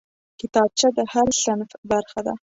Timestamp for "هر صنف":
1.13-1.69